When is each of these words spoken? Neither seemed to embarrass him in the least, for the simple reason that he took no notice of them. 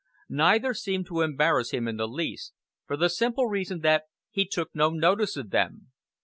Neither 0.31 0.73
seemed 0.73 1.05
to 1.09 1.21
embarrass 1.21 1.69
him 1.69 1.87
in 1.87 1.97
the 1.97 2.07
least, 2.07 2.53
for 2.87 2.97
the 2.97 3.07
simple 3.07 3.45
reason 3.45 3.81
that 3.81 4.05
he 4.31 4.47
took 4.47 4.71
no 4.73 4.89
notice 4.89 5.37
of 5.37 5.51
them. 5.51 5.91